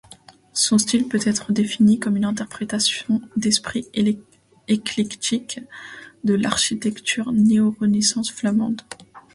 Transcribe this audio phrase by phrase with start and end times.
[0.53, 3.85] Son style peut être défini comme une interprétation d'esprit
[4.67, 5.59] éclectique
[6.23, 8.81] de l'architecture néo-Renaissance flamande.